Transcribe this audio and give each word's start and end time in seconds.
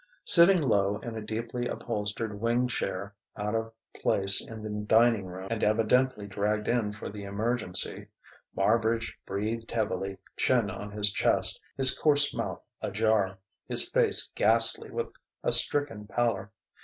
Sitting 0.25 0.59
low 0.59 0.97
in 0.97 1.15
a 1.15 1.21
deeply 1.21 1.67
upholstered 1.67 2.41
wing 2.41 2.67
chair 2.67 3.13
out 3.37 3.53
of 3.53 3.71
place 4.01 4.41
in 4.43 4.63
the 4.63 4.83
dining 4.87 5.25
room 5.27 5.47
and 5.51 5.63
evidently 5.63 6.25
dragged 6.25 6.67
in 6.67 6.91
for 6.91 7.07
the 7.09 7.23
emergency 7.23 8.07
Marbridge 8.57 9.13
breathed 9.27 9.69
heavily, 9.69 10.17
chin 10.35 10.71
on 10.71 10.89
his 10.89 11.13
chest, 11.13 11.61
his 11.77 11.95
coarse 11.95 12.33
mouth 12.33 12.63
ajar, 12.81 13.37
his 13.67 13.87
face 13.89 14.31
ghastly 14.33 14.89
with 14.89 15.13
a 15.43 15.51
stricken 15.51 16.07
pallor. 16.07 16.49